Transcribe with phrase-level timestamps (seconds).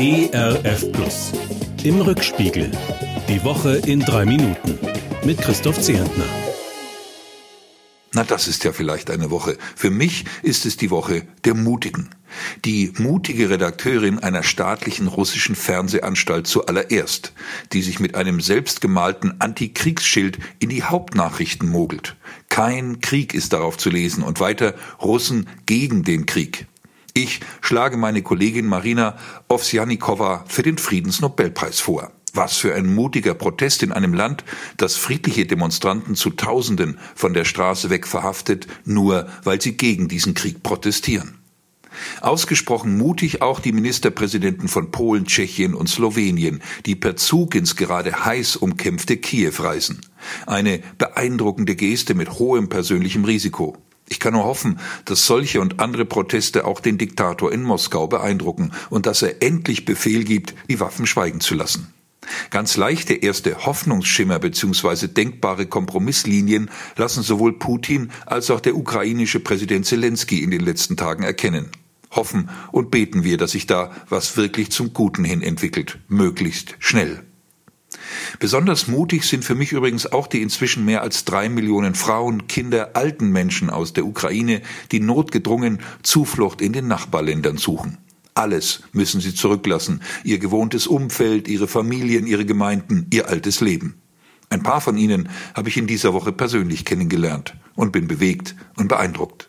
[0.00, 1.32] ERF Plus.
[1.82, 2.70] Im Rückspiegel.
[3.28, 4.78] Die Woche in drei Minuten.
[5.24, 6.24] Mit Christoph Zehentner.
[8.12, 9.58] Na, das ist ja vielleicht eine Woche.
[9.74, 12.10] Für mich ist es die Woche der Mutigen.
[12.64, 17.32] Die mutige Redakteurin einer staatlichen russischen Fernsehanstalt zuallererst,
[17.72, 22.14] die sich mit einem selbstgemalten Antikriegsschild in die Hauptnachrichten mogelt.
[22.48, 26.68] Kein Krieg ist darauf zu lesen und weiter Russen gegen den Krieg.
[27.18, 32.12] Ich schlage meine Kollegin Marina Ovsjanikova für den Friedensnobelpreis vor.
[32.32, 34.44] Was für ein mutiger Protest in einem Land,
[34.76, 40.34] das friedliche Demonstranten zu Tausenden von der Straße weg verhaftet, nur weil sie gegen diesen
[40.34, 41.38] Krieg protestieren.
[42.20, 48.26] Ausgesprochen mutig auch die Ministerpräsidenten von Polen, Tschechien und Slowenien, die per Zug ins gerade
[48.26, 50.02] heiß umkämpfte Kiew reisen.
[50.46, 53.76] Eine beeindruckende Geste mit hohem persönlichem Risiko.
[54.08, 58.72] Ich kann nur hoffen, dass solche und andere Proteste auch den Diktator in Moskau beeindrucken
[58.90, 61.92] und dass er endlich Befehl gibt, die Waffen schweigen zu lassen.
[62.50, 65.08] Ganz leichte erste Hoffnungsschimmer bzw.
[65.08, 71.22] denkbare Kompromisslinien lassen sowohl Putin als auch der ukrainische Präsident Zelensky in den letzten Tagen
[71.22, 71.70] erkennen.
[72.10, 77.22] Hoffen und beten wir, dass sich da was wirklich zum Guten hin entwickelt, möglichst schnell.
[78.40, 82.90] Besonders mutig sind für mich übrigens auch die inzwischen mehr als drei Millionen Frauen, Kinder,
[82.94, 87.98] alten Menschen aus der Ukraine, die notgedrungen Zuflucht in den Nachbarländern suchen.
[88.34, 94.00] Alles müssen sie zurücklassen, ihr gewohntes Umfeld, ihre Familien, ihre Gemeinden, ihr altes Leben.
[94.50, 98.86] Ein paar von ihnen habe ich in dieser Woche persönlich kennengelernt und bin bewegt und
[98.86, 99.47] beeindruckt.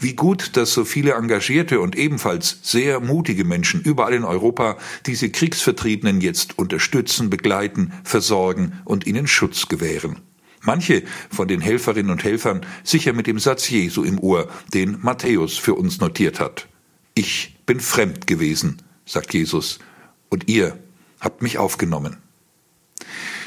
[0.00, 5.30] Wie gut, dass so viele engagierte und ebenfalls sehr mutige Menschen überall in Europa diese
[5.30, 10.16] Kriegsvertriebenen jetzt unterstützen, begleiten, versorgen und ihnen Schutz gewähren.
[10.60, 15.58] Manche von den Helferinnen und Helfern sicher mit dem Satz Jesu im Ohr, den Matthäus
[15.58, 16.68] für uns notiert hat.
[17.14, 19.80] Ich bin fremd gewesen, sagt Jesus,
[20.28, 20.78] und ihr
[21.20, 22.18] habt mich aufgenommen.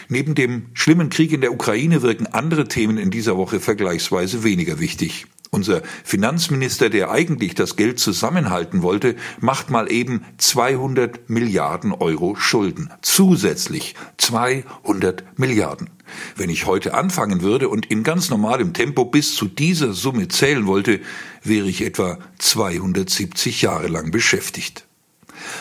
[0.07, 4.79] Neben dem schlimmen Krieg in der Ukraine wirken andere Themen in dieser Woche vergleichsweise weniger
[4.79, 5.25] wichtig.
[5.55, 12.89] Unser Finanzminister, der eigentlich das Geld zusammenhalten wollte, macht mal eben 200 Milliarden Euro Schulden.
[13.01, 15.91] Zusätzlich 200 Milliarden.
[16.35, 20.67] Wenn ich heute anfangen würde und in ganz normalem Tempo bis zu dieser Summe zählen
[20.67, 20.99] wollte,
[21.41, 24.85] wäre ich etwa 270 Jahre lang beschäftigt.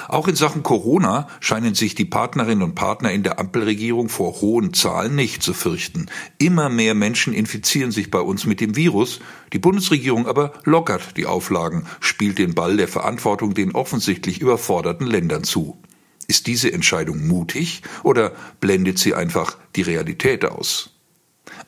[0.08, 4.74] Auch in Sachen Corona scheinen sich die Partnerinnen und Partner in der Ampelregierung vor hohen
[4.74, 6.06] Zahlen nicht zu fürchten.
[6.38, 9.20] Immer mehr Menschen infizieren sich bei uns mit dem Virus.
[9.52, 15.44] Die Bundesregierung aber lockert die Auflagen, spielt den Ball der Verantwortung den offensichtlich überforderten Ländern
[15.44, 15.78] zu.
[16.26, 20.90] Ist diese Entscheidung mutig oder blendet sie einfach die Realität aus?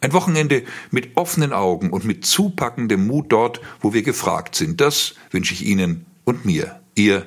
[0.00, 4.80] Ein Wochenende mit offenen Augen und mit zupackendem Mut dort, wo wir gefragt sind.
[4.80, 6.80] Das wünsche ich Ihnen und mir.
[6.94, 7.26] Ihr